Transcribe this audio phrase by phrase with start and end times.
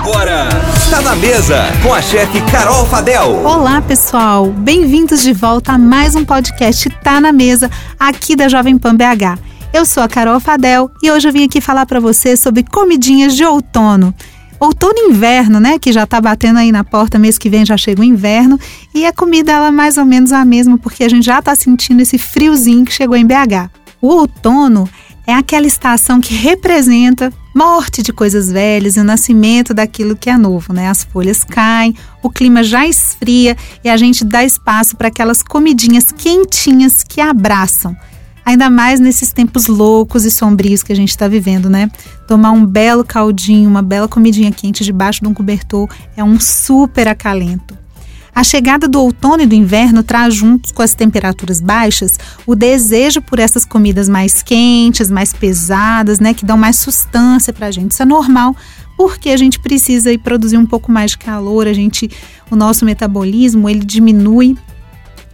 [0.00, 0.48] Agora,
[0.88, 3.44] tá na mesa com a chefe Carol Fadel.
[3.44, 4.46] Olá, pessoal.
[4.46, 9.38] Bem-vindos de volta a mais um podcast Tá na Mesa, aqui da Jovem Pan BH.
[9.74, 13.36] Eu sou a Carol Fadel e hoje eu vim aqui falar para você sobre comidinhas
[13.36, 14.14] de outono.
[14.58, 15.78] Outono e inverno, né?
[15.78, 18.58] Que já tá batendo aí na porta, mês que vem já chega o inverno.
[18.94, 21.54] E a comida, ela é mais ou menos a mesma, porque a gente já tá
[21.54, 23.68] sentindo esse friozinho que chegou em BH.
[24.00, 24.88] O outono
[25.26, 30.36] é aquela estação que representa morte de coisas velhas e o nascimento daquilo que é
[30.36, 30.88] novo, né?
[30.88, 36.12] As folhas caem, o clima já esfria e a gente dá espaço para aquelas comidinhas
[36.12, 37.96] quentinhas que abraçam.
[38.44, 41.90] Ainda mais nesses tempos loucos e sombrios que a gente está vivendo, né?
[42.26, 47.06] Tomar um belo caldinho, uma bela comidinha quente debaixo de um cobertor é um super
[47.06, 47.79] acalento.
[48.34, 53.20] A chegada do outono e do inverno traz juntos com as temperaturas baixas o desejo
[53.20, 57.92] por essas comidas mais quentes, mais pesadas, né, que dão mais sustância para a gente.
[57.92, 58.56] Isso é normal,
[58.96, 62.10] porque a gente precisa ir produzir um pouco mais de calor, a gente,
[62.50, 64.56] o nosso metabolismo ele diminui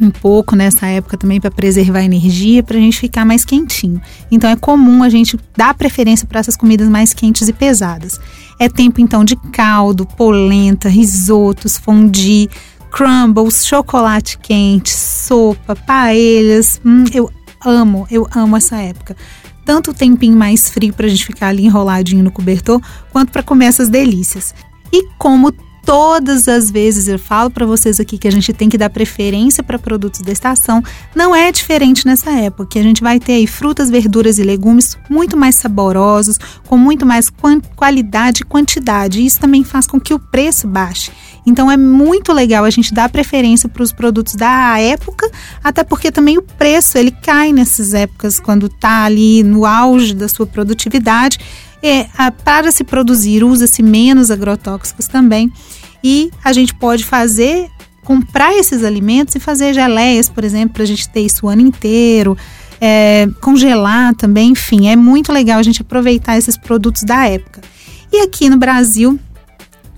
[0.00, 4.00] um pouco nessa época também para preservar a energia, para a gente ficar mais quentinho.
[4.30, 8.18] Então é comum a gente dar preferência para essas comidas mais quentes e pesadas.
[8.58, 12.48] É tempo então de caldo, polenta, risotos, fondue,
[12.90, 16.80] crumbles, chocolate quente, sopa, paelhas.
[16.84, 17.30] Hum, eu
[17.64, 19.16] amo, eu amo essa época.
[19.64, 22.80] Tanto o tempinho mais frio para a gente ficar ali enroladinho no cobertor,
[23.12, 24.54] quanto para comer essas delícias.
[24.92, 25.52] E como
[25.84, 29.62] todas as vezes eu falo para vocês aqui que a gente tem que dar preferência
[29.62, 30.82] para produtos da estação,
[31.14, 34.96] não é diferente nessa época, que a gente vai ter aí frutas, verduras e legumes
[35.08, 37.30] muito mais saborosos, com muito mais
[37.74, 39.24] qualidade e quantidade.
[39.24, 41.10] Isso também faz com que o preço baixe.
[41.46, 45.30] Então é muito legal a gente dar preferência para os produtos da época,
[45.62, 50.28] até porque também o preço ele cai nessas épocas quando está ali no auge da
[50.28, 51.38] sua produtividade.
[51.82, 52.06] É,
[52.44, 55.50] para se produzir, usa-se menos agrotóxicos também.
[56.04, 57.70] E a gente pode fazer,
[58.04, 61.62] comprar esses alimentos e fazer geleias, por exemplo, para a gente ter isso o ano
[61.62, 62.36] inteiro.
[62.80, 67.60] É, congelar também, enfim, é muito legal a gente aproveitar esses produtos da época.
[68.12, 69.18] E aqui no Brasil,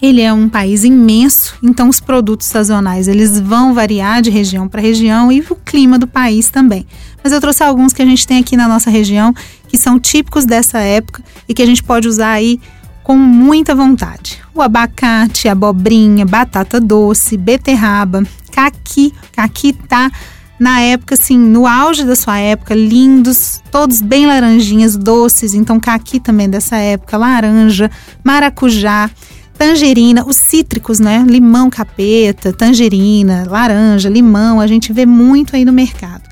[0.00, 4.80] ele é um país imenso, então os produtos sazonais eles vão variar de região para
[4.80, 6.86] região e o clima do país também.
[7.22, 9.34] Mas eu trouxe alguns que a gente tem aqui na nossa região
[9.66, 12.60] que são típicos dessa época e que a gente pode usar aí
[13.02, 14.42] com muita vontade.
[14.52, 19.14] O abacate, abobrinha, batata doce, beterraba, caqui.
[19.32, 20.10] Caqui tá
[20.58, 25.54] na época, assim, no auge da sua época, lindos, todos bem laranjinhas, doces.
[25.54, 27.90] Então, caqui também dessa época, laranja,
[28.24, 29.10] maracujá,
[29.56, 31.24] tangerina, os cítricos, né?
[31.26, 36.22] Limão capeta, tangerina, laranja, limão, a gente vê muito aí no mercado.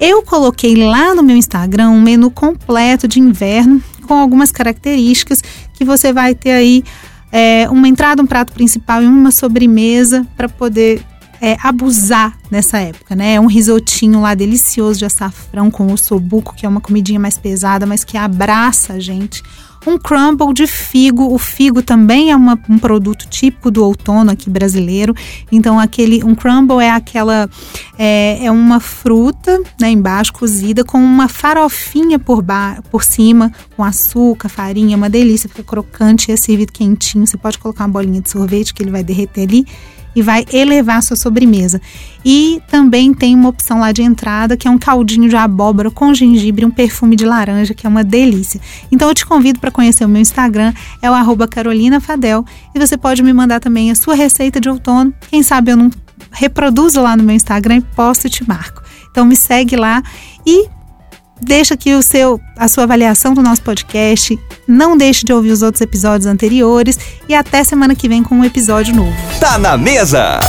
[0.00, 5.42] Eu coloquei lá no meu Instagram um menu completo de inverno com algumas características
[5.74, 6.84] que você vai ter aí
[7.32, 11.02] é, uma entrada, um prato principal e uma sobremesa para poder
[11.40, 13.34] é, abusar nessa época, né?
[13.34, 17.86] É um risotinho lá delicioso de açafrão com ossobuco, que é uma comidinha mais pesada,
[17.86, 19.42] mas que abraça a gente
[19.86, 21.32] um crumble de figo.
[21.32, 25.14] O figo também é uma, um produto típico do outono aqui brasileiro.
[25.50, 27.48] Então, aquele um crumble é aquela
[27.98, 33.84] é, é uma fruta né, embaixo cozida com uma farofinha por, ba por cima, com
[33.84, 37.26] açúcar, farinha, uma delícia, fica crocante e é servido quentinho.
[37.26, 39.66] Você pode colocar uma bolinha de sorvete que ele vai derreter ali
[40.14, 41.80] e vai elevar sua sobremesa.
[42.24, 46.12] E também tem uma opção lá de entrada que é um caldinho de abóbora com
[46.12, 48.60] gengibre um perfume de laranja, que é uma delícia.
[48.90, 53.22] Então eu te convido para conhecer o meu Instagram, é o carolinafadel, e você pode
[53.22, 55.12] me mandar também a sua receita de outono.
[55.30, 55.90] Quem sabe eu não
[56.30, 58.82] reproduzo lá no meu Instagram e posto e te marco.
[59.10, 60.02] Então me segue lá
[60.46, 60.68] e
[61.40, 64.38] deixa aqui o seu, a sua avaliação do nosso podcast.
[64.66, 68.44] Não deixe de ouvir os outros episódios anteriores e até semana que vem com um
[68.44, 69.16] episódio novo.
[69.40, 70.40] Tá na mesa!